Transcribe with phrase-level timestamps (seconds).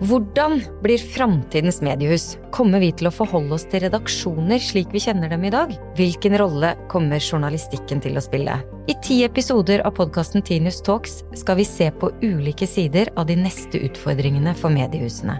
[0.00, 2.38] Hvordan blir framtidens mediehus?
[2.56, 5.74] Kommer vi til å forholde oss til redaksjoner slik vi kjenner dem i dag?
[5.98, 8.54] Hvilken rolle kommer journalistikken til å spille?
[8.88, 13.36] I ti episoder av podkasten Tinius Talks skal vi se på ulike sider av de
[13.42, 15.36] neste utfordringene for mediehusene.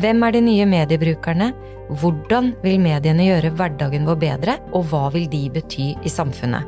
[0.00, 1.52] Hvem er de nye mediebrukerne?
[2.00, 6.64] Hvordan vil mediene gjøre hverdagen vår bedre, og hva vil de bety i samfunnet?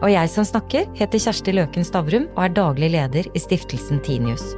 [0.00, 4.54] Og jeg som snakker, heter Kjersti Løken Stavrum og er daglig leder i stiftelsen Tinius.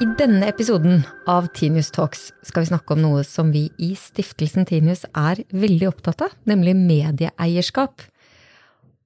[0.00, 4.64] I denne episoden av Tinius Talks skal vi snakke om noe som vi i stiftelsen
[4.64, 8.06] Tinius er veldig opptatt av, nemlig medieeierskap.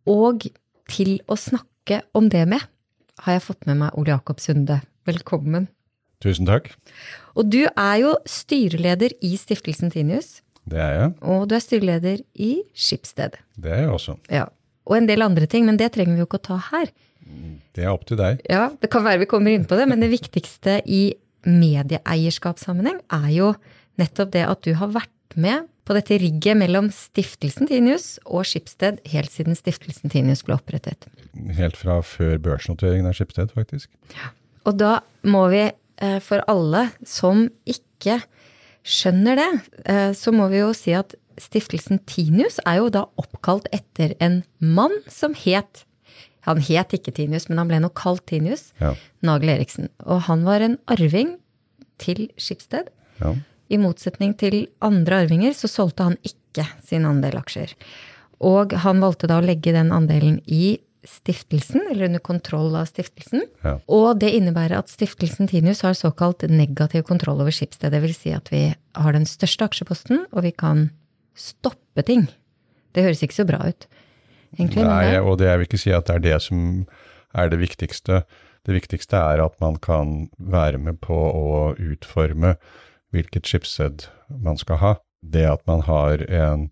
[0.06, 0.46] Og
[0.94, 2.62] til å snakke om det med,
[3.26, 4.76] har jeg fått med meg Ole Jakob Sunde.
[5.10, 5.66] Velkommen.
[6.22, 6.70] Tusen takk.
[7.34, 10.44] Og du er jo styreleder i stiftelsen Tinius.
[10.62, 11.14] Det er jeg.
[11.26, 13.34] Og du er styreleder i Skipsted.
[13.58, 14.14] Det er jeg også.
[14.30, 14.47] Ja.
[14.86, 16.94] Og en del andre ting, men det trenger vi jo ikke å ta her.
[17.75, 18.42] Det er opp til deg.
[18.50, 23.31] Ja, det kan være vi kommer inn på det, men det viktigste i medieeierskapssammenheng er
[23.34, 23.53] jo
[24.00, 29.03] nettopp det at du har vært med på dette rigget mellom Stiftelsen Tinius og Skipsted
[29.12, 31.08] helt siden Stiftelsen Tinius ble opprettet.
[31.58, 33.91] Helt fra før børsnoteringen av Skipsted, faktisk.
[34.14, 34.33] Ja.
[34.64, 34.94] Og da
[35.28, 35.66] må vi,
[36.00, 38.22] eh, for alle som ikke
[38.84, 39.53] skjønner det,
[39.84, 44.44] eh, så må vi jo si at Stiftelsen Tinius er jo da oppkalt etter en
[44.61, 45.84] mann som het
[46.45, 48.69] han het ikke Tinius, men han ble nok kalt Tinius.
[48.83, 48.92] Ja.
[49.25, 49.91] Nagel Eriksen.
[50.05, 51.37] Og han var en arving
[52.03, 52.91] til Skipsted.
[53.20, 53.34] Ja.
[53.73, 57.72] I motsetning til andre arvinger så solgte han ikke sin andel aksjer.
[58.45, 63.45] Og han valgte da å legge den andelen i stiftelsen, eller under kontroll av stiftelsen.
[63.65, 63.77] Ja.
[63.92, 67.92] Og det innebærer at stiftelsen Tinius har såkalt negativ kontroll over Skipsted.
[67.92, 70.89] Det vil si at vi har den største aksjeposten, og vi kan
[71.37, 72.27] stoppe ting.
[72.95, 73.89] Det høres ikke så bra ut.
[74.56, 76.64] Egentlig, Nei, og det jeg vil ikke si at det er det som
[77.34, 78.22] er det viktigste.
[78.65, 82.54] Det viktigste er at man kan være med på å utforme
[83.15, 84.92] hvilket chipsed man skal ha.
[85.25, 86.69] Det at man har en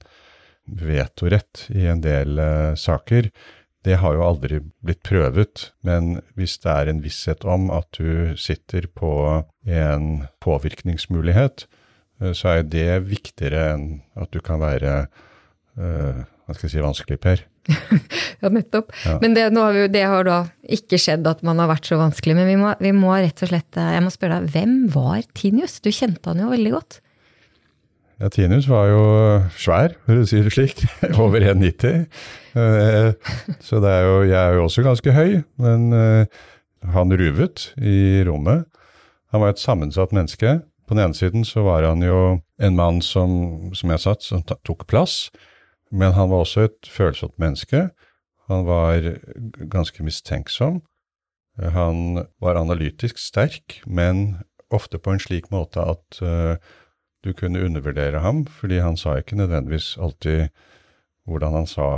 [0.66, 3.30] vetorett i en del uh, saker,
[3.82, 5.70] det har jo aldri blitt prøvet.
[5.82, 10.08] Men hvis det er en visshet om at du sitter på en
[10.44, 11.66] påvirkningsmulighet,
[12.22, 14.94] uh, så er det viktigere enn at du kan være
[15.76, 17.42] eh, hva skal jeg si, vanskelig, Per.
[18.42, 18.88] Ja, nettopp.
[19.06, 19.18] Ja.
[19.22, 20.36] Men det, har vi, det har da
[20.74, 22.34] ikke skjedd at man har vært så vanskelig.
[22.34, 25.20] Men vi må, vi må rett og slett eh, Jeg må spørre deg, hvem var
[25.38, 25.76] Tinius?
[25.84, 26.98] Du kjente han jo veldig godt.
[28.22, 29.04] Ja, Tinius var jo
[29.58, 30.82] svær, for å si det slik.
[31.22, 32.02] Over 1,90.
[32.58, 33.30] Eh,
[33.62, 36.42] Så det er jo, jeg er jo også ganske høy, men eh,
[36.98, 37.96] han ruvet i
[38.26, 38.66] rommet.
[39.32, 40.58] Han var et sammensatt menneske.
[40.86, 42.18] På den ene siden så var han jo
[42.62, 45.28] en mann som, som jeg satt, som tok plass.
[45.92, 47.90] Men han var også et følsomt menneske.
[48.48, 49.04] Han var
[49.70, 50.80] ganske mistenksom.
[51.60, 54.40] Han var analytisk sterk, men
[54.72, 56.56] ofte på en slik måte at eh,
[57.22, 60.48] du kunne undervurdere ham, fordi han sa ikke nødvendigvis alltid
[61.28, 61.88] hvordan han sa,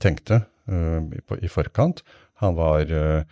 [0.00, 1.04] tenkte eh,
[1.36, 2.00] i, forkant.
[2.40, 3.28] Han var eh,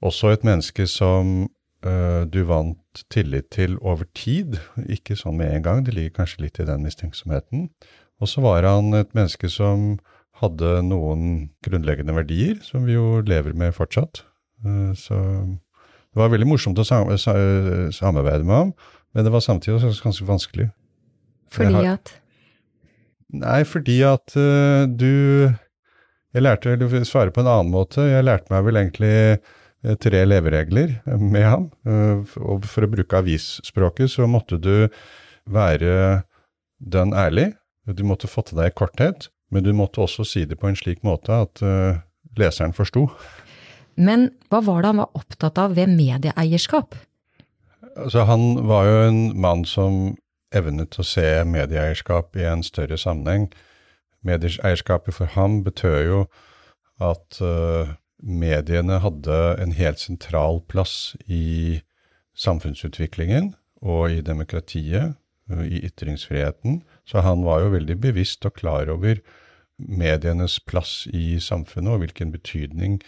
[0.00, 1.50] også et menneske som
[1.86, 4.56] du vant tillit til over tid,
[4.90, 7.68] ikke sånn med en gang, det ligger kanskje litt i den mistenksomheten.
[8.20, 9.96] Og så var han et menneske som
[10.40, 14.22] hadde noen grunnleggende verdier, som vi jo lever med fortsatt.
[14.64, 18.72] Eh, Så det var veldig morsomt å samarbeide med ham,
[19.12, 20.70] men det var samtidig også ganske vanskelig.
[21.52, 22.16] Fordi at
[23.36, 25.52] Nei, fordi at eh, du
[26.36, 28.02] Jeg lærte å svare på en annen måte.
[28.04, 31.70] Jeg lærte meg vel egentlig eh, tre leveregler med ham.
[32.36, 34.88] Og for å bruke avisspråket så måtte du
[35.48, 36.24] være
[36.76, 37.54] dønn ærlig.
[37.86, 41.04] Du måtte få til deg korthet, men du måtte også si det på en slik
[41.06, 42.02] måte at uh,
[42.38, 43.06] leseren forsto.
[43.96, 46.96] Men hva var det han var opptatt av ved medieeierskap?
[47.96, 50.16] Altså, han var jo en mann som
[50.54, 53.48] evnet å se medieeierskap i en større sammenheng.
[54.26, 56.20] Medieeierskapet for ham betød jo
[57.02, 61.80] at eh, mediene hadde en helt sentral plass i
[62.36, 65.16] samfunnsutviklingen og i demokratiet,
[65.50, 66.80] i ytringsfriheten.
[67.06, 69.20] Så han var jo veldig bevisst og klar over
[69.76, 73.00] medienes plass i samfunnet og hvilken betydning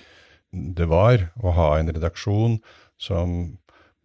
[0.52, 2.58] det var å ha en redaksjon
[3.00, 3.58] som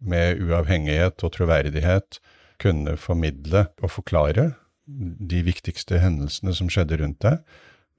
[0.04, 2.18] med uavhengighet og troverdighet
[2.60, 4.52] kunne formidle og forklare
[4.84, 7.40] de viktigste hendelsene som skjedde rundt deg,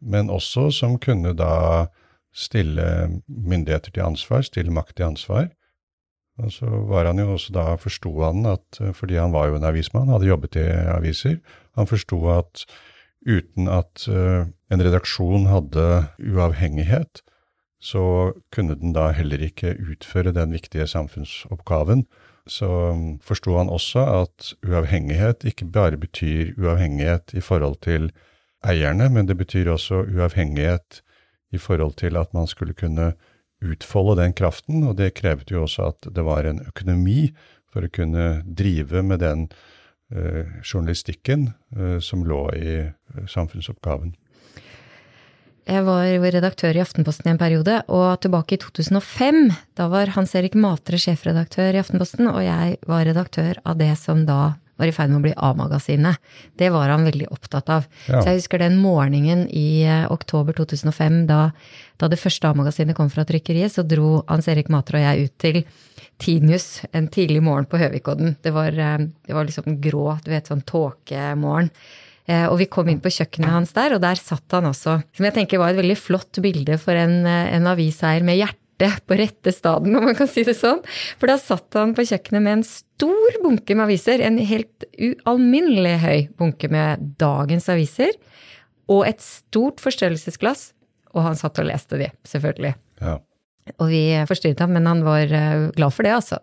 [0.02, 1.88] men også som kunne da
[2.36, 2.86] stille
[3.26, 5.50] myndigheter til ansvar, stille makt til ansvar.
[6.44, 9.68] Og så var han jo også da, forsto han at, fordi han var jo en
[9.68, 10.66] avismann, hadde jobbet i
[10.98, 11.38] aviser,
[11.80, 12.66] han forsto at
[13.26, 15.86] uten at uh, en redaksjon hadde
[16.20, 17.24] uavhengighet,
[17.82, 22.06] så kunne den da heller ikke utføre den viktige samfunnsoppgaven.
[22.48, 28.12] Så um, forsto han også at uavhengighet ikke bare betyr uavhengighet i forhold til
[28.66, 31.02] eierne, men det betyr også uavhengighet
[31.54, 33.14] i forhold til at man skulle kunne
[33.74, 37.30] utfolde den kraften, og det krevde jo også at det var en økonomi
[37.74, 39.48] for å kunne drive med den
[40.14, 44.14] eh, journalistikken eh, som lå i uh, samfunnsoppgaven.
[45.66, 50.36] Jeg var redaktør i Aftenposten i en periode, og tilbake i 2005, da var Hans
[50.38, 54.94] Erik Matre sjefredaktør i Aftenposten, og jeg var redaktør av det som da var i
[54.96, 56.22] ferd med å bli A-magasinet.
[56.58, 57.88] Det var han veldig opptatt av.
[58.10, 58.20] Ja.
[58.20, 61.50] Så jeg husker den morgenen i eh, oktober 2005, da,
[62.02, 65.38] da det første A-magasinet kom fra trykkeriet, så dro Hans Erik Matre og jeg ut
[65.42, 65.62] til
[66.22, 68.36] Tinius en tidlig morgen på Høvikodden.
[68.44, 71.72] Det var, eh, det var liksom grå, du vet, sånn tåkemorgen.
[72.26, 74.98] Eh, og vi kom inn på kjøkkenet hans der, og der satt han også.
[75.16, 79.18] Som jeg tenker var et veldig flott bilde for en, en aviseier med hjerte på
[79.20, 80.82] rette staden, om man kan si det sånn.
[81.20, 85.96] For da satt han på kjøkkenet med en stor bunke med aviser, en helt ualminnelig
[86.04, 88.18] høy bunke med dagens aviser,
[88.92, 90.74] og et stort forstørrelsesglass,
[91.16, 92.76] og han satt og leste de, selvfølgelig.
[93.02, 93.20] Ja.
[93.82, 96.38] Og vi forstyrret ham, men han var eh, glad for det, altså.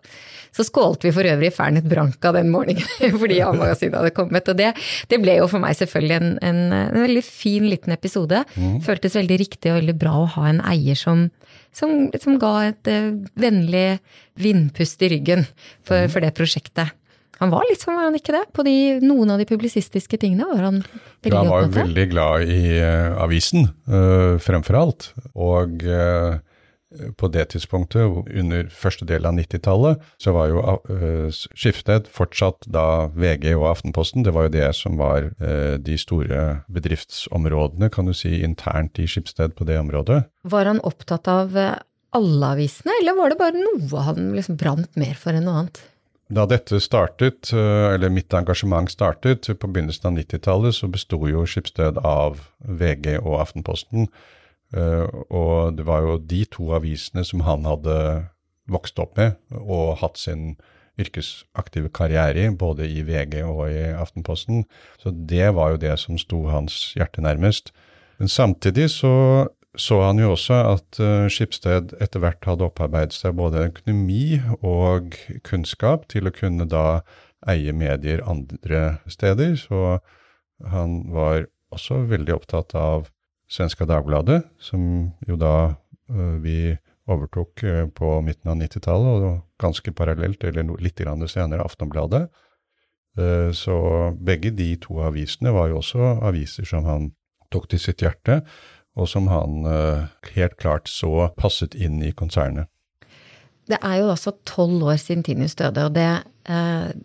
[0.53, 2.83] Så skålte vi for øvrig Fernet Branca den morgenen
[3.21, 4.49] fordi A-magasinet hadde kommet.
[4.51, 4.73] Og det,
[5.09, 8.43] det, ble jo for meg selvfølgelig en, en, en veldig fin liten episode.
[8.59, 8.81] Mm.
[8.83, 11.29] Føltes veldig riktig og veldig bra å ha en eier som,
[11.75, 13.87] som, som ga et uh, vennlig
[14.39, 15.45] vindpust i ryggen
[15.85, 16.13] for, mm.
[16.13, 16.93] for, det prosjektet.
[17.41, 18.43] Han var litt sånn, var han ikke det?
[18.55, 20.81] På de, noen av de publisistiske tingene var han
[21.25, 25.09] veldig Han var veldig glad i uh, avisen, uh, fremfor alt.
[25.33, 25.83] Og
[27.17, 33.07] på det tidspunktet, under første del av 90-tallet, så var jo uh, Skifsted fortsatt da
[33.13, 34.25] VG og Aftenposten.
[34.25, 36.43] Det var jo det som var uh, de store
[36.73, 40.23] bedriftsområdene, kan du si, internt i Skipsted på det området.
[40.49, 41.79] Var han opptatt av eh,
[42.13, 45.81] alle avisene, eller var det bare noe han liksom brant mer for enn noe annet?
[46.33, 51.99] Da dette startet, eller mitt engasjement startet på begynnelsen av 90-tallet, så besto jo Skipsted
[51.99, 54.07] av VG og Aftenposten.
[54.73, 57.97] Uh, og det var jo de to avisene som han hadde
[58.71, 60.55] vokst opp med og hatt sin
[61.01, 64.63] yrkesaktive karriere i, både i VG og i Aftenposten.
[65.01, 67.73] Så det var jo det som sto hans hjerte nærmest.
[68.21, 69.13] Men samtidig så
[69.73, 75.15] så han jo også at uh, Skipsted etter hvert hadde opparbeidet seg både økonomi og
[75.47, 77.01] kunnskap til å kunne da
[77.49, 79.55] eie medier andre steder.
[79.57, 79.97] Så
[80.69, 83.09] han var også veldig opptatt av
[83.53, 85.55] Svenska Dagbladet, som jo da
[86.09, 86.73] uh, vi
[87.09, 92.25] overtok uh, på midten av 90-tallet, og ganske parallelt, eller litt senere, Aftonbladet.
[93.19, 93.77] Uh, så
[94.17, 97.11] begge de to avisene var jo også aviser som han
[97.53, 98.41] tok til sitt hjerte,
[98.97, 99.65] og som han
[100.35, 102.69] helt klart så passet inn i konsernet.
[103.65, 106.05] Det er jo altså tolv år siden Tinius døde, og det,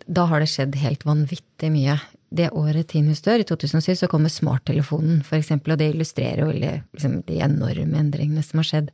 [0.05, 1.95] da har det skjedd helt vanvittig mye
[2.29, 7.21] det året Tinus dør, i 2007, så kommer smarttelefonen, f.eks., og det illustrerer jo liksom,
[7.27, 8.91] de enorme endringene som har skjedd.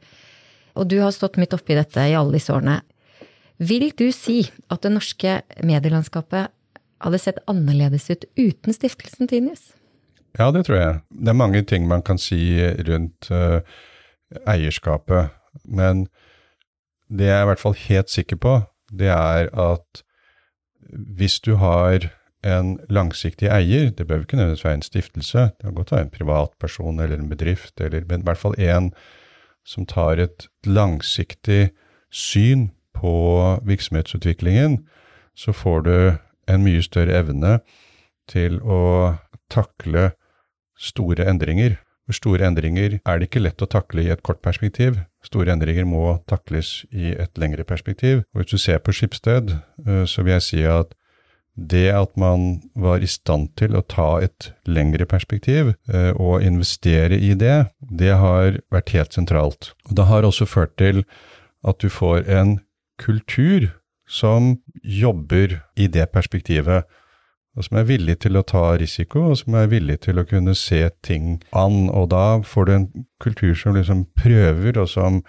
[0.76, 2.80] Og du har stått midt oppi dette i alle disse årene.
[3.58, 4.42] Vil du si
[4.72, 6.52] at det norske medielandskapet
[7.04, 9.74] hadde sett annerledes ut uten stiftelsen Tinius?
[10.36, 11.02] Ja, det tror jeg.
[11.12, 13.62] Det er mange ting man kan si rundt uh,
[14.48, 15.32] eierskapet.
[15.64, 16.08] Men
[17.08, 18.58] det jeg er i hvert fall helt sikker på,
[18.92, 20.04] det er at
[20.92, 22.10] hvis du har
[22.46, 26.14] en langsiktig eier, det bør ikke nødvendigvis være en stiftelse, det kan godt være en
[26.14, 28.92] privatperson eller en bedrift, eller, men i hvert fall en
[29.66, 31.72] som tar et langsiktig
[32.14, 33.16] syn på
[33.66, 34.84] virksomhetsutviklingen,
[35.36, 35.96] så får du
[36.48, 37.58] en mye større evne
[38.30, 39.16] til å
[39.52, 40.12] takle
[40.80, 41.80] store endringer.
[42.06, 45.00] For store endringer er det ikke lett å takle i et kort perspektiv.
[45.26, 48.22] Store endringer må takles i et lengre perspektiv.
[48.34, 49.56] Og hvis du ser på Skipsted,
[49.88, 50.94] eh, så vil jeg si at
[51.56, 57.16] det at man var i stand til å ta et lengre perspektiv eh, og investere
[57.16, 59.72] i det, det har vært helt sentralt.
[59.90, 61.06] Det har også ført til
[61.66, 62.60] at du får en
[63.02, 63.72] kultur
[64.08, 66.86] som jobber i det perspektivet,
[67.56, 70.54] og som er villig til å ta risiko, og som er villig til å kunne
[70.60, 71.88] se ting an.
[71.88, 72.88] Og da får du en
[73.24, 75.22] kultur som liksom prøver, og som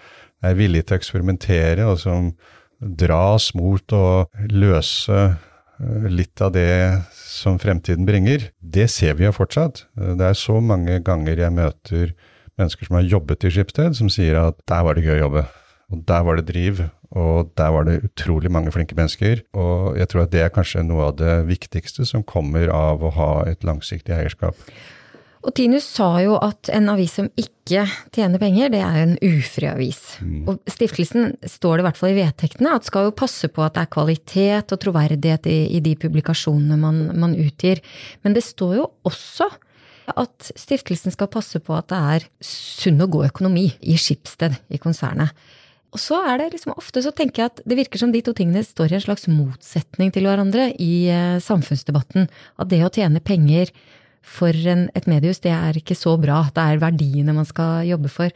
[0.43, 2.33] er villig til å eksperimentere, og som
[2.77, 5.21] dras mot å løse
[6.09, 9.85] litt av det som fremtiden bringer, det ser vi jo fortsatt.
[9.99, 12.13] Eh, det er så mange ganger jeg møter
[12.57, 15.47] mennesker som har jobbet i Skipsted, som sier at der var det gøy å jobbe.
[15.93, 16.81] Og der var det driv,
[17.15, 19.45] og der var det utrolig mange flinke mennesker.
[19.55, 23.13] Og jeg tror at det er kanskje noe av det viktigste som kommer av å
[23.15, 24.57] ha et langsiktig eierskap.
[25.45, 27.83] Og Tinus sa jo at en avis som ikke
[28.15, 29.99] tjener penger, det er en ufri avis.
[30.23, 30.47] Mm.
[30.49, 33.75] Og stiftelsen står det i hvert fall i vedtektene at skal jo passe på at
[33.75, 37.83] det er kvalitet og troverdighet i, i de publikasjonene man, man, utgir.
[38.25, 39.49] Men det står jo også
[40.17, 44.79] at stiftelsen skal passe på at det er sunn og god økonomi i Skipsted, i
[44.81, 45.35] konsernet.
[45.95, 48.33] Og så er det liksom ofte så tenker jeg at det virker som de to
[48.35, 52.27] tingene står i en slags motsetning til hverandre i eh, samfunnsdebatten.
[52.59, 53.71] At det å tjene penger
[54.25, 56.45] for en, et mediehus, det er ikke så bra.
[56.53, 58.33] Det er verdiene man skal jobbe for.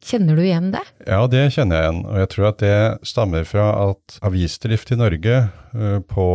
[0.00, 0.82] Kjenner du igjen det?
[1.04, 2.04] Ja, det kjenner jeg igjen.
[2.08, 5.40] Og jeg tror at det stammer fra at avisdrift i Norge
[5.76, 6.28] uh, på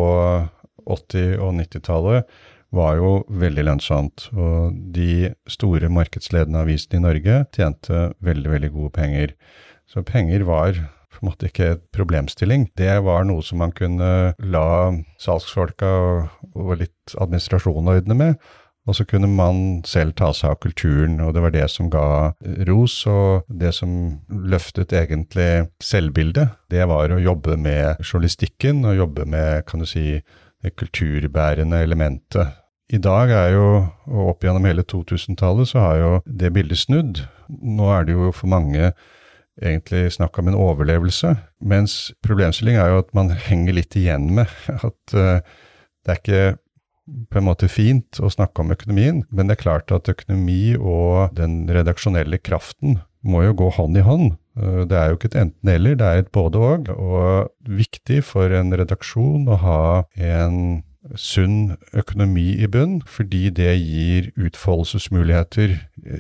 [0.86, 2.36] 80- og 90-tallet
[2.76, 3.12] var jo
[3.42, 4.28] veldig lønnsomt.
[4.36, 9.34] Og de store markedsledende avisene i Norge tjente veldig, veldig gode penger.
[9.90, 10.78] Så penger var
[11.16, 12.68] på en måte ikke et problemstilling.
[12.78, 14.68] Det var noe som man kunne la
[15.22, 18.50] salgsfolka og, og litt administrasjon ordne med.
[18.86, 22.34] Og så kunne man selv ta seg av kulturen, og det var det som ga
[22.70, 23.00] ros.
[23.10, 23.96] Og det som
[24.30, 30.22] løftet egentlig selvbildet, det var å jobbe med journalistikken og jobbe med, kan du si,
[30.62, 32.54] det kulturbærende elementet.
[32.94, 33.68] I dag er jo,
[34.06, 37.24] og opp gjennom hele 2000-tallet, så har jo det bildet snudd.
[37.50, 38.92] Nå er det jo for mange
[39.62, 41.32] egentlig snakk om en overlevelse,
[41.64, 45.40] mens problemstillingen er jo at man henger litt igjen med at uh,
[46.06, 46.44] det er ikke
[47.06, 51.36] på en måte fint å snakke om økonomien, men det er klart at økonomi og
[51.38, 54.34] den redaksjonelle kraften må jo gå hånd i hånd.
[54.58, 56.92] Eh, det er jo ikke et enten-eller, det er et både-og.
[56.96, 59.86] Og viktig for en redaksjon å ha
[60.16, 60.84] en
[61.14, 65.76] sunn økonomi i bunn, fordi det gir utfoldelsesmuligheter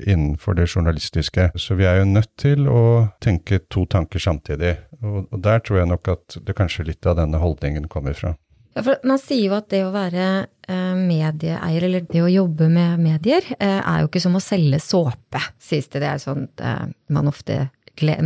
[0.05, 1.49] innenfor det journalistiske.
[1.57, 2.83] Så vi er jo nødt til å
[3.23, 4.75] tenke to tanker samtidig.
[5.01, 8.35] Og, der tror jeg nok at det kanskje litt av denne holdningen kommer fra.
[8.75, 10.25] Ja, for Man sier jo at det å være
[10.67, 14.82] eh, medieeier, eller det å jobbe med medier, eh, er jo ikke som å selge
[14.84, 16.01] såpe, sies det.
[16.03, 16.84] Det er sånt eh,
[17.15, 17.70] man ofte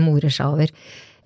[0.01, 0.73] morer seg over.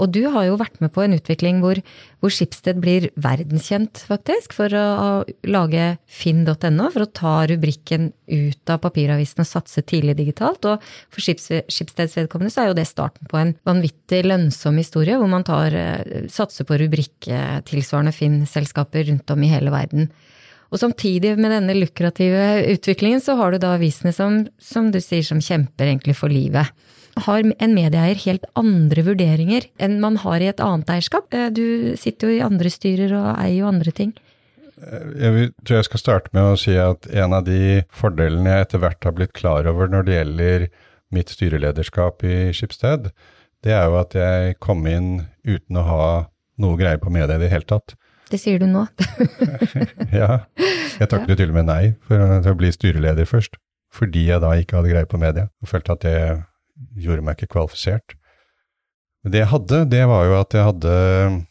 [0.01, 1.79] Og du har jo vært med på en utvikling hvor,
[2.23, 5.09] hvor Skipsted blir verdenskjent, faktisk, for å, å
[5.50, 10.65] lage finn.no, for å ta rubrikken ut av papiravisen og satse tidlig digitalt.
[10.69, 10.83] Og
[11.13, 15.45] for Skipsteds vedkommende så er jo det starten på en vanvittig lønnsom historie, hvor man
[15.47, 20.09] tar, eh, satser på rubrikktilsvarende Finn-selskaper rundt om i hele verden.
[20.73, 25.21] Og samtidig med denne lukrative utviklingen, så har du da avisene som, som du sier,
[25.21, 26.73] som kjemper egentlig for livet
[27.25, 31.27] har en medieeier helt andre vurderinger enn man har i et annet eierskap.
[31.34, 34.13] Eh, du sitter jo i andre styrer og eier jo andre ting.
[34.84, 38.82] Jeg tror jeg skal starte med å si at en av de fordelene jeg etter
[38.84, 40.67] hvert har blitt klar over når det gjelder
[41.13, 43.12] mitt styrelederskap i Skipsted,
[43.63, 46.08] det er jo at jeg kom inn uten å ha
[46.60, 47.96] noe greie på media i det hele tatt.
[48.34, 48.88] Det sier du nå.
[50.22, 50.41] ja.
[50.58, 53.60] Jeg takket jo til og med nei for å bli styreleder først.
[53.93, 56.17] Fordi jeg da ikke hadde greie på media, og følte at det
[56.98, 58.15] gjorde meg ikke kvalifisert.
[59.24, 60.94] Det jeg hadde, det var jo at jeg hadde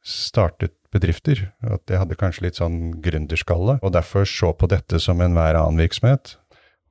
[0.05, 1.47] startet bedrifter.
[1.64, 5.81] At jeg hadde kanskje litt sånn gründerskalle, og derfor så på dette som enhver annen
[5.81, 6.37] virksomhet.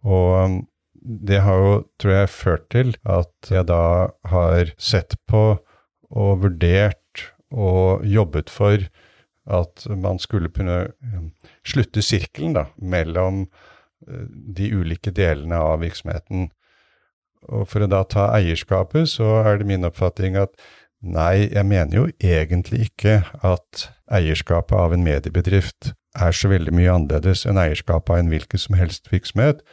[0.01, 0.57] Og um,
[1.01, 3.83] det har jo, tror jeg, ført til at jeg da
[4.31, 5.43] har sett på
[6.11, 6.97] og vurdert
[7.51, 8.83] og jobbet for
[9.51, 11.31] at man skulle kunne um,
[11.67, 16.49] slutte sirkelen da, mellom uh, de ulike delene av virksomheten.
[17.49, 20.53] Og for å da ta eierskapet, så er det min oppfatning at
[21.01, 26.91] nei, jeg mener jo egentlig ikke at eierskapet av en mediebedrift er så veldig mye
[26.91, 29.63] annerledes enn eierskapet av en hvilken som helst virksomhet,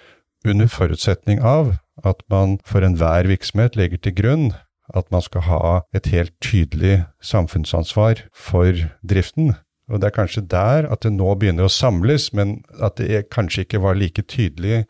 [0.46, 4.50] under forutsetning av at man for enhver virksomhet legger til grunn
[4.96, 9.56] at man skal ha et helt tydelig samfunnsansvar for driften.
[9.88, 13.66] Og det er kanskje der at det nå begynner å samles, men at det kanskje
[13.66, 14.84] ikke var like tydelig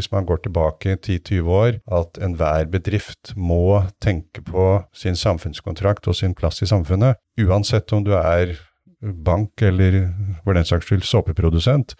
[0.00, 6.16] hvis man går tilbake 10-20 år, at enhver bedrift må tenke på sin samfunnskontrakt og
[6.16, 7.20] sin plass i samfunnet.
[7.40, 8.56] Uansett om du er
[9.00, 10.08] bank eller
[10.44, 11.94] for den saks skyld såpeprodusent,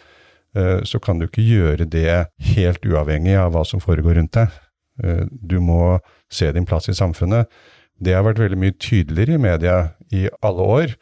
[0.56, 4.56] eh, så kan du ikke gjøre det helt uavhengig av hva som foregår rundt deg.
[5.04, 5.98] Eh, du må
[6.32, 7.50] se din plass i samfunnet.
[8.00, 9.76] Det har vært veldig mye tydeligere i media
[10.12, 10.94] i alle år,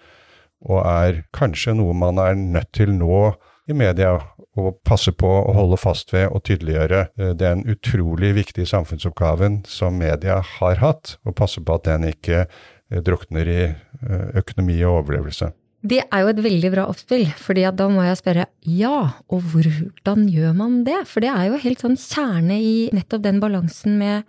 [0.66, 3.36] og er kanskje noe man er nødt til nå
[3.68, 4.16] i media
[4.58, 9.98] og passe på å holde fast ved og tydeliggjøre eh, den utrolig viktige samfunnsoppgaven som
[10.00, 15.04] media har hatt, og passe på at den ikke eh, drukner i eh, økonomi og
[15.04, 15.52] overlevelse.
[15.88, 18.96] Det er jo et veldig bra oppspill, fordi da må jeg spørre ja,
[19.30, 21.04] og hvordan gjør man det?
[21.06, 24.26] For det er jo helt sånn kjerne i nettopp den balansen med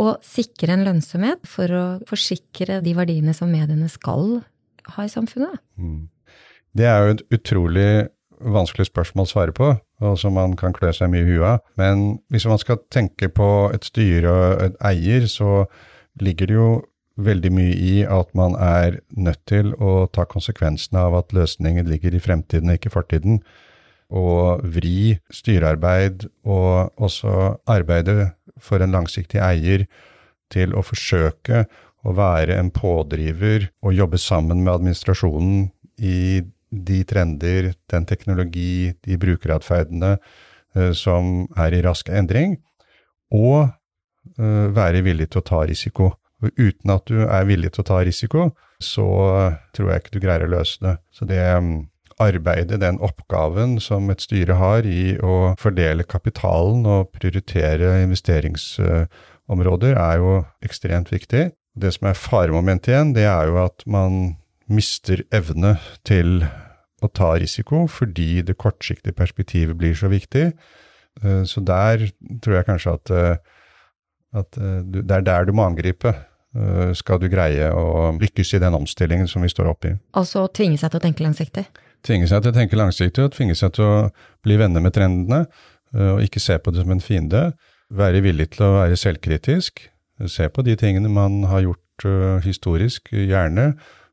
[0.00, 4.42] å sikre en lønnsomhet for å forsikre de verdiene som mediene skal
[4.92, 5.56] ha i samfunnet.
[5.80, 6.10] Mm.
[6.76, 7.90] Det er jo et utrolig
[8.40, 9.70] vanskelig spørsmål å svare på,
[10.00, 11.64] og som man kan klø seg mye i huet av.
[11.80, 15.66] Men hvis man skal tenke på et styre og et eier, så
[16.20, 16.70] ligger det jo
[17.20, 22.16] veldig mye i at man er nødt til å ta konsekvensene av at løsningen ligger
[22.16, 23.42] i fremtiden og ikke fortiden.
[24.10, 29.86] Og vri styrearbeid og også arbeide for en langsiktig eier
[30.50, 31.66] til å forsøke
[32.00, 35.68] å være en pådriver og jobbe sammen med administrasjonen
[36.00, 42.58] i de trender, den teknologi, de brukeratferdene uh, som er i rask endring,
[43.34, 43.70] og
[44.38, 46.12] uh, være villig til å ta risiko.
[46.40, 48.50] Og uten at du er villig til å ta risiko,
[48.80, 49.06] så
[49.76, 50.94] tror jeg ikke du greier å løse det.
[51.12, 57.10] Så det um, arbeidet, den oppgaven som et styre har i å fordele kapitalen og
[57.16, 61.50] prioritere investeringsområder, er jo ekstremt viktig.
[61.80, 64.36] Det som er faremomentet igjen, det er jo at man
[64.70, 65.74] mister evne
[66.06, 66.40] til
[67.00, 70.50] å ta risiko fordi det kortsiktige perspektivet blir så viktig.
[71.22, 72.08] Eh, så der
[72.42, 73.36] tror jeg kanskje at, eh,
[74.40, 76.14] at eh, det er der du må angripe
[76.98, 79.98] skal du greie å lykkes i den omstillingen som vi står oppe i.
[80.18, 81.62] Altså tvinge seg til å tenke langsiktig?
[82.02, 83.92] Tvinge seg til å tenke langsiktig, og tvinge seg til å
[84.42, 85.44] bli venner med trendene,
[85.94, 87.44] og ikke se på det som en fiende.
[87.94, 89.84] Være villig til å være selvkritisk,
[90.26, 93.68] se på de tingene man har gjort historisk, gjerne,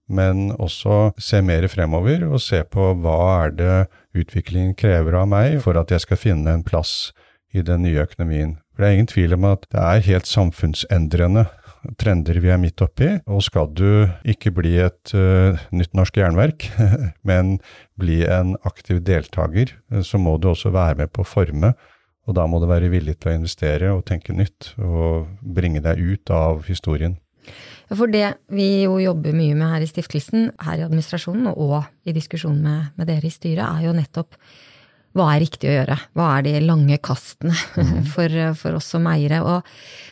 [0.08, 3.78] men også se mer fremover og se på hva er det
[4.18, 7.12] utviklingen krever av meg for at jeg skal finne en plass
[7.56, 8.58] i den nye økonomien.
[8.74, 11.48] For det er ingen tvil om at det er helt samfunnsendrende
[12.00, 16.68] trender vi er midt oppi, og skal du ikke bli et uh, nytt norsk jernverk,
[17.30, 17.58] men
[18.00, 21.74] bli en aktiv deltaker, så må du også være med på å forme,
[22.28, 26.02] og da må du være villig til å investere og tenke nytt, og bringe deg
[26.02, 27.16] ut av historien.
[27.94, 32.16] For det vi jo jobber mye med her i stiftelsen, her i administrasjonen og i
[32.16, 34.36] diskusjonen med, med dere i styret, er jo nettopp
[35.18, 35.96] hva er riktig å gjøre?
[36.18, 38.04] Hva er de lange kastene mm.
[38.13, 39.39] for, for, oss som eiere?
[39.46, 39.66] Og,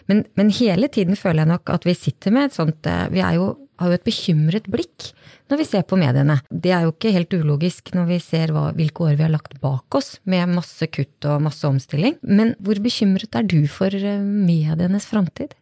[0.10, 3.22] men, men, hele tiden føler jeg nok at vi sitter med et sånt eh, Vi
[3.38, 5.12] jo, har jo et bekymret blikk
[5.52, 6.40] når vi ser på mediene.
[6.50, 9.60] Det er jo ikke helt ulogisk når vi ser hva, hvilke år vi har lagt
[9.62, 12.18] bak oss med masse kutt og masse omstilling.
[12.26, 15.54] Men hvor bekymret er du for eh, medienes framtid?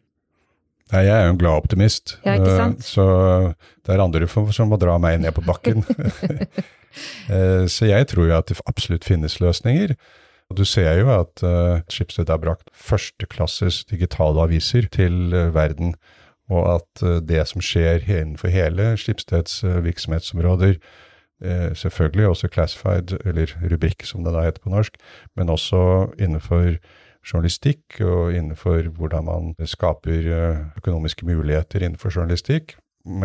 [0.92, 2.18] Nei, jeg er jo en glad optimist.
[2.26, 2.84] Ja, ikke sant?
[2.86, 3.06] Så
[3.86, 5.86] det er andre som må dra meg ned på bakken.
[7.26, 9.96] Eh, så jeg tror jo at det absolutt finnes løsninger.
[10.52, 15.96] Og Du ser jo at uh, Schibsted har brakt førsteklasses digitale aviser til verden,
[16.54, 20.78] og at det som skjer innenfor hele Schibsteds virksomhetsområder,
[21.74, 25.02] selvfølgelig også classified, eller rubrikk som det da heter på norsk,
[25.34, 26.76] men også innenfor
[27.24, 32.78] journalistikk, og innenfor hvordan man skaper eh, økonomiske muligheter innenfor journalistikk,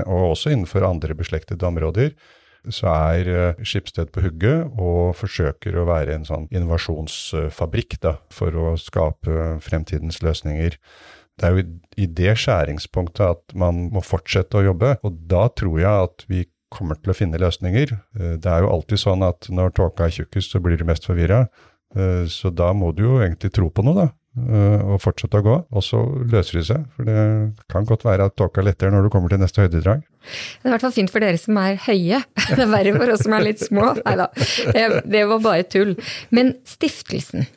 [0.06, 2.14] og også innenfor andre beslektede områder,
[2.74, 8.54] så er eh, Skipsted på hugget og forsøker å være en sånn innovasjonsfabrikk da, for
[8.54, 10.76] å skape fremtidens løsninger.
[11.38, 11.64] Det er jo
[11.96, 16.44] i det skjæringspunktet at man må fortsette å jobbe, og da tror jeg at vi
[16.74, 17.94] kommer til å finne løsninger.
[18.18, 21.08] Eh, det er jo alltid sånn at når tåka er tjukkest, så blir du mest
[21.08, 21.46] forvirra.
[21.96, 24.08] Eh, så da må du jo egentlig tro på noe, da.
[24.38, 25.56] Eh, og fortsette å gå.
[25.74, 26.86] Og så løser det seg.
[26.94, 27.18] For det
[27.72, 30.02] kan godt være at tåka letter når du kommer til neste høydedrag.
[30.04, 32.22] Det er i hvert fall fint for dere som er høye.
[32.48, 33.92] Det er verre for oss som er litt små.
[34.02, 34.28] Nei da,
[35.08, 35.94] det var bare tull.
[36.34, 37.48] Men stiftelsen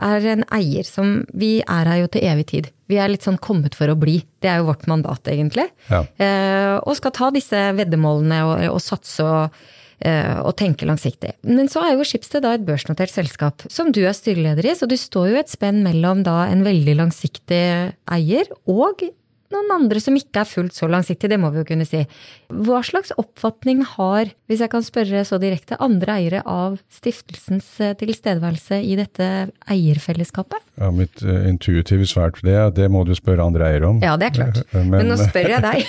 [0.00, 2.70] er en eier som Vi er her jo til evig tid.
[2.90, 4.20] Vi er litt sånn kommet for å bli.
[4.42, 5.68] Det er jo vårt mandat, egentlig.
[5.90, 6.00] Ja.
[6.18, 11.34] Eh, og skal ta disse veddemålene og, og satse og Eh, og tenke langsiktig.
[11.44, 14.88] Men så er jo Schibsted da et børsnotert selskap som du er styreleder i, så
[14.88, 17.60] du står jo et spenn mellom da en veldig langsiktig
[18.08, 19.04] eier og
[19.50, 22.04] noen andre som ikke er fullt så langsiktig, det må vi jo kunne si.
[22.50, 27.96] Hva slags oppfatning har, hvis jeg kan spørre så direkte, andre eiere av stiftelsens eh,
[27.98, 29.30] tilstedeværelse i dette
[29.70, 30.62] eierfellesskapet?
[30.80, 33.98] Ja, Mitt uh, intuitive svar til det er det må du spørre andre eiere om.
[34.04, 34.62] Ja, det er klart.
[34.76, 35.82] Men, Men nå spør jeg deg.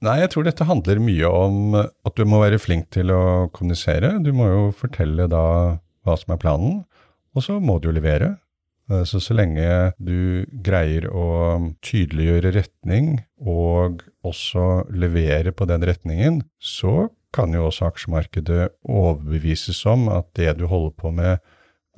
[0.00, 4.14] Nei, jeg tror dette handler mye om at du må være flink til å kommunisere.
[4.24, 5.44] Du må jo fortelle da
[6.06, 6.78] hva som er planen,
[7.36, 8.38] og så må du jo levere.
[8.90, 11.26] Eh, så så lenge du greier å
[11.84, 20.08] tydeliggjøre retning, og også levere på den retningen, så kan jo også aksjemarkedet overbevises om
[20.10, 21.44] at det du holder på med,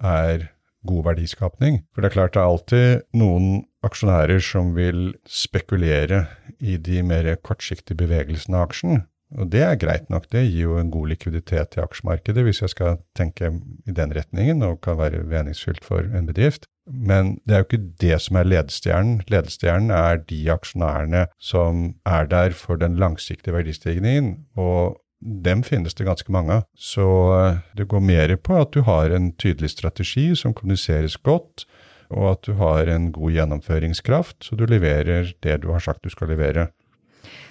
[0.03, 0.51] er
[0.89, 1.83] god verdiskapning.
[1.93, 6.27] For det er klart det er alltid noen aksjonærer som vil spekulere
[6.63, 9.03] i de mer kortsiktige bevegelsene av aksjen.
[9.41, 12.73] Og det er greit nok, det gir jo en god likviditet i aksjemarkedet, hvis jeg
[12.75, 13.49] skal tenke
[13.89, 16.69] i den retningen, og kan være meningsfylt for en bedrift.
[16.87, 19.23] Men det er jo ikke det som er ledestjernen.
[19.31, 24.35] Ledestjernen er de aksjonærene som er der for den langsiktige verdistigningen.
[24.59, 26.67] Og dem finnes det ganske mange av.
[26.75, 27.07] Så
[27.37, 31.67] eh, det går mer på at du har en tydelig strategi som kommuniseres godt,
[32.13, 36.13] og at du har en god gjennomføringskraft, så du leverer det du har sagt du
[36.13, 36.69] skal levere.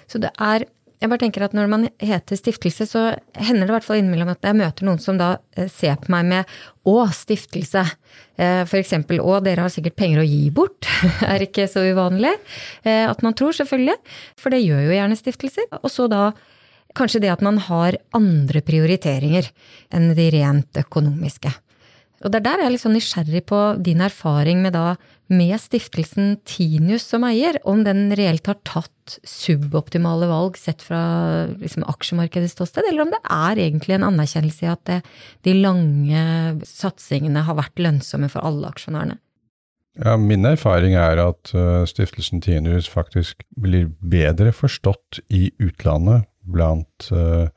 [0.06, 0.68] Så det er
[1.02, 3.00] jeg bare tenker at Når man heter stiftelse, så
[3.34, 6.12] hender det i hvert fall innimellom at jeg møter noen som da eh, ser på
[6.14, 6.52] meg med
[6.86, 7.82] 'å, stiftelse'.
[8.38, 10.86] Eh, for eksempel 'å, dere har sikkert penger å gi bort'.
[11.26, 12.30] er ikke så uvanlig.
[12.86, 13.98] At man tror, selvfølgelig.
[14.38, 15.66] For det gjør jo gjerne stiftelser.
[15.82, 16.30] Og så da
[16.98, 19.48] kanskje det at man har andre prioriteringer
[19.94, 21.52] enn de rent økonomiske.
[22.22, 24.94] Og det er der jeg er litt sånn nysgjerrig på din erfaring med da
[25.32, 31.00] med stiftelsen Tinius som eier, om den reelt har tatt suboptimale valg sett fra
[31.56, 35.00] liksom, aksjemarkedets ståsted, eller om det er egentlig en anerkjennelse i at det,
[35.48, 36.24] de lange
[36.68, 39.18] satsingene har vært lønnsomme for alle aksjonærene?
[40.00, 47.08] Ja, Min erfaring er at uh, stiftelsen Tinius faktisk blir bedre forstått i utlandet blant
[47.12, 47.48] uh,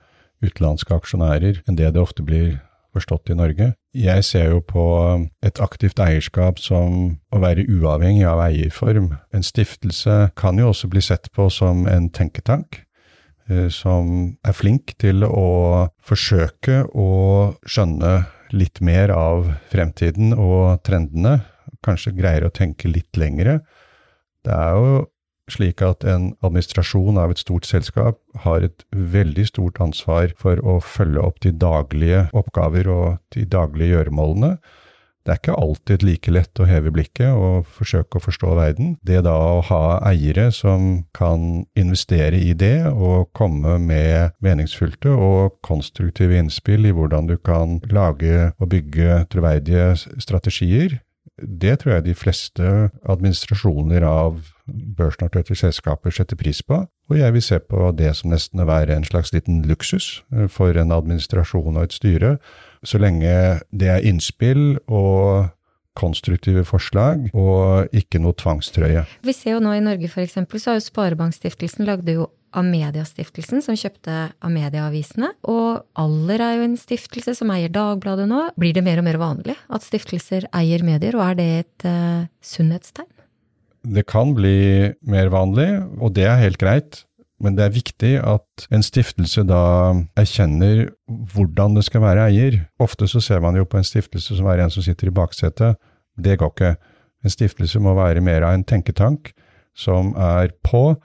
[0.43, 2.57] utenlandske aksjonærer enn det det ofte blir
[2.95, 3.73] forstått i Norge.
[3.95, 4.85] Jeg ser jo på
[5.43, 9.11] et aktivt eierskap som å være uavhengig av eierform.
[9.35, 12.85] En stiftelse kan jo også bli sett på som en tenketank.
[13.45, 17.09] Eh, som er flink til å forsøke å
[17.61, 18.13] skjønne
[18.55, 21.43] litt mer av fremtiden og trendene.
[21.85, 23.59] Kanskje greier å tenke litt lengre.
[24.45, 25.03] Det er jo
[25.51, 30.79] slik at en administrasjon av et stort selskap har et veldig stort ansvar for å
[30.81, 33.05] følge opp de daglige oppgaver og
[33.35, 34.55] de daglige gjøremålene.
[35.25, 38.91] Det er ikke alltid like lett å heve blikket og forsøke å forstå verden.
[39.01, 45.57] Det da å ha eiere som kan investere i det og komme med meningsfylte og
[45.65, 50.99] konstruktive innspill i hvordan du kan lage og bygge troverdige strategier,
[51.41, 52.75] det tror jeg de fleste
[53.09, 58.63] administrasjoner av børsnoterte selskaper setter pris på, og jeg vil se på det som nesten
[58.63, 62.37] å være en slags liten luksus eh, for en administrasjon og et styre,
[62.85, 63.35] så lenge
[63.71, 65.51] det er innspill og
[65.95, 69.05] konstruktive forslag, og ikke noe tvangstrøye.
[69.23, 70.35] Vi ser jo nå i Norge f.eks.
[70.35, 75.33] så har jo Sparebankstiftelsen lagde jo Amedia-stiftelsen, som kjøpte Amedia-avisene.
[75.51, 78.45] Og Aller er jo en stiftelse som eier Dagbladet nå.
[78.59, 82.27] Blir det mer og mer vanlig at stiftelser eier medier, og er det et uh,
[82.43, 83.09] sunnhetstegn?
[83.85, 85.69] Det kan bli mer vanlig,
[86.01, 87.03] og det er helt greit.
[87.43, 89.61] Men det er viktig at en stiftelse da
[90.17, 92.61] erkjenner hvordan det skal være eier.
[92.79, 95.75] Ofte så ser man jo på en stiftelse som er en som sitter i baksetet.
[96.15, 96.75] Det går ikke.
[97.25, 99.33] En stiftelse må være mer av en tenketank
[99.75, 100.95] som er på,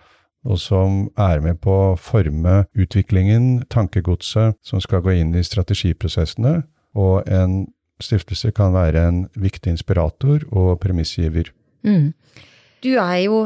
[0.46, 6.60] og som er med på å forme utviklingen, tankegodset, som skal gå inn i strategiprosessene.
[6.96, 7.64] Og en
[8.00, 11.50] stiftelse kan være en viktig inspirator og premissgiver.
[11.84, 12.12] Mm.
[12.84, 13.42] Du er jo,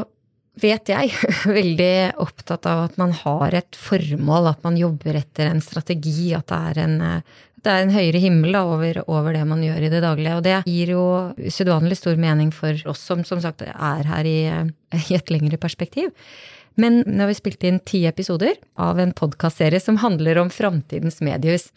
[0.61, 1.11] vet jeg,
[1.59, 6.47] veldig opptatt av at man har et formål, at man jobber etter en strategi, at
[6.51, 6.97] det er en,
[7.65, 10.35] det er en høyere himmel da, over, over, det man gjør i det daglige.
[10.37, 11.05] Og det gir jo
[11.41, 14.39] usedvanlig stor mening for oss som som sagt er her i,
[15.01, 16.13] i et lengre perspektiv.
[16.79, 21.21] Men nå har vi spilt inn ti episoder av en podkastserie som handler om framtidens
[21.23, 21.69] mediehus.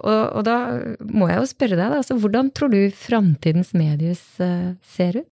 [0.00, 0.56] Og, og, da
[1.04, 5.28] må jeg jo spørre deg, altså, hvordan tror du framtidens mediehus uh, ser ut?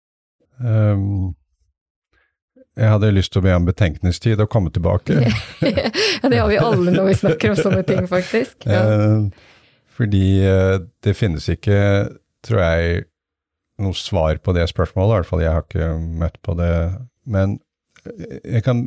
[0.61, 1.33] Um,
[2.79, 5.19] jeg hadde lyst til å be om betenkningstid og komme tilbake.
[5.67, 8.67] ja, det har vi alle når vi snakker om sånne ting, faktisk.
[8.69, 8.83] Ja.
[8.87, 9.55] Uh,
[9.99, 11.79] fordi uh, det finnes ikke,
[12.47, 13.07] tror jeg,
[13.83, 15.11] noe svar på det spørsmålet.
[15.11, 15.91] I hvert fall jeg har ikke
[16.23, 16.75] møtt på det.
[17.27, 17.59] Men
[18.45, 18.85] jeg kan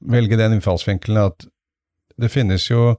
[0.00, 1.46] velge den innfallsvinkelen at
[2.20, 2.94] det finnes jo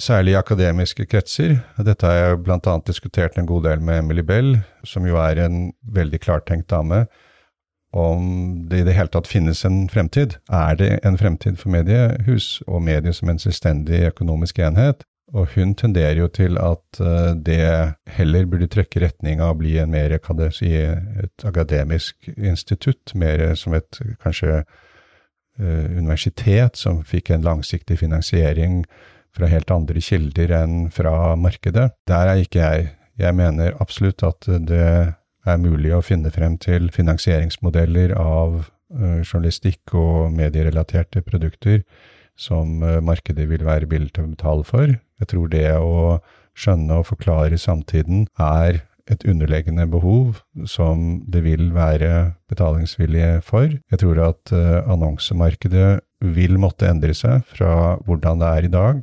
[0.00, 1.58] særlig i akademiske kretser.
[1.84, 2.76] Dette har jeg bl.a.
[2.86, 4.56] diskutert en god del med Emily Bell,
[4.88, 7.04] som jo er en veldig klartenkt dame,
[7.92, 8.22] om
[8.68, 10.38] det i det hele tatt finnes en fremtid.
[10.50, 15.04] Er det en fremtid for mediehus og medier som en selvstendig økonomisk enhet?
[15.32, 19.78] Og hun tenderer jo til at uh, det heller burde trekke retning av å bli
[19.80, 20.12] en mer,
[20.52, 24.60] si, et akademisk institutt, mer som et kanskje
[25.60, 28.86] Eh, universitet som fikk en langsiktig finansiering
[29.36, 31.90] fra helt andre kilder enn fra markedet.
[32.08, 32.86] Der er ikke jeg.
[33.20, 35.12] Jeg mener absolutt at det
[35.46, 41.82] er mulig å finne frem til finansieringsmodeller av uh, journalistikk og medierelaterte produkter
[42.38, 44.94] som uh, markedet vil være villig til å betale for.
[45.22, 46.18] Jeg tror det å
[46.58, 53.66] skjønne og forklare samtiden er et underliggende behov som det vil være betalingsvilje for.
[53.90, 59.02] Jeg tror at uh, annonsemarkedet vil måtte endre seg fra hvordan det er i dag,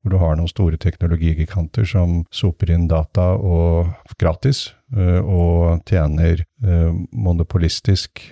[0.00, 3.90] hvor du har noen store teknologigiganter som soper inn data og
[4.20, 8.24] gratis, og tjener uh, monopolistisk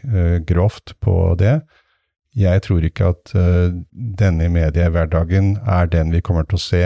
[0.49, 1.61] grovt på det.
[2.35, 3.33] jeg tror ikke at
[4.19, 6.83] denne mediehverdagen er den vi kommer til å se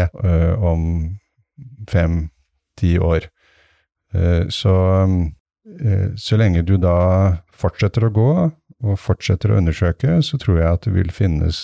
[0.57, 0.85] om
[1.91, 3.27] fem-ti år.
[4.49, 4.75] Så,
[6.17, 6.97] så lenge du da
[7.53, 8.31] fortsetter å gå
[8.83, 11.61] og fortsetter å undersøke, så tror jeg at det vil finnes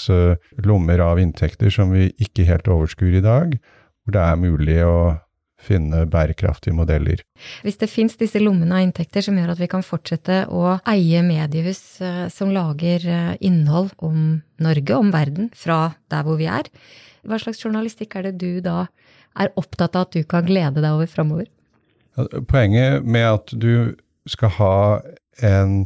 [0.64, 3.57] lommer av inntekter som vi ikke helt overskuer i dag,
[4.05, 4.99] hvor det er mulig å
[5.59, 7.23] finne bærekraftige modeller.
[7.66, 11.23] Hvis det fins disse lommene av inntekter som gjør at vi kan fortsette å eie
[11.27, 16.71] mediehus eh, som lager eh, innhold om Norge, om verden, fra der hvor vi er,
[17.27, 18.87] hva slags journalistikk er det du da
[19.38, 21.51] er opptatt av at du kan glede deg over framover?
[22.51, 23.94] Poenget med at du
[24.27, 24.77] skal ha
[25.47, 25.85] en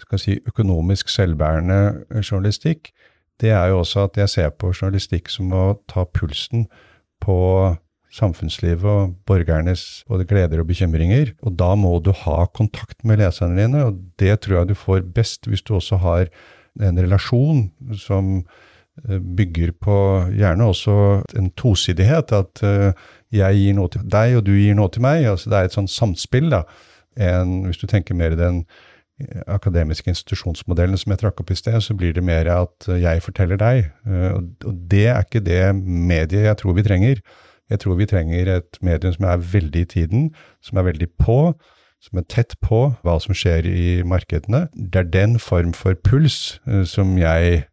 [0.00, 2.92] skal si, økonomisk selvbærende journalistikk,
[3.40, 6.66] det er jo også at jeg ser på journalistikk som å ta pulsen
[7.20, 7.36] på
[8.16, 11.34] samfunnslivet og borgernes både gleder og bekymringer.
[11.44, 15.04] Og da må du ha kontakt med leserne dine, og det tror jeg du får
[15.16, 16.30] best hvis du også har
[16.80, 17.66] en relasjon
[18.00, 19.98] som eh, bygger på
[20.36, 20.96] gjerne også
[21.38, 22.32] en tosidighet.
[22.36, 22.90] At uh,
[23.32, 25.24] jeg gir noe til deg, og du gir noe til meg.
[25.28, 26.50] altså Det er et sånn samspill.
[26.52, 26.66] da.
[27.16, 28.64] enn hvis du tenker mer i den
[29.20, 33.24] eh, akademiske institusjonsmodellen som jeg trakk opp i sted, så blir det mer at jeg
[33.24, 33.90] forteller deg.
[34.36, 37.24] Og det er ikke det mediet jeg tror vi trenger.
[37.70, 40.28] Jeg tror vi trenger et medium som er veldig i tiden,
[40.62, 41.38] som er veldig på,
[42.02, 44.66] som er tett på hva som skjer i markedene.
[44.74, 47.64] Det er den form for puls uh, som jeg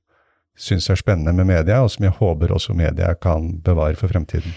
[0.58, 4.53] syns er spennende med media, og som jeg håper også media kan bevare for fremtiden.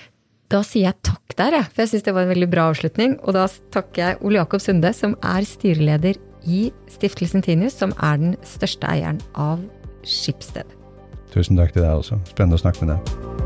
[0.53, 3.16] Da sier jeg takk der, jeg, for jeg syns det var en veldig bra avslutning.
[3.27, 8.22] Og da takker jeg Ole Jakob Sunde, som er styreleder i Stiftelsen Tinius, som er
[8.22, 9.64] den største eieren av
[10.07, 10.70] Skipsted.
[11.35, 12.20] Tusen takk til deg også.
[12.31, 13.45] Spennende å snakke med deg.